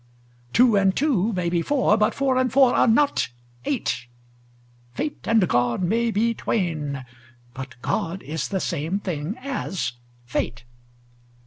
[0.51, 3.29] Two and two may be four: but four and four are not
[3.65, 4.07] eight:
[4.95, 7.05] Fate and God may be twain:
[7.53, 9.93] but God is the same thing as
[10.25, 10.63] fate.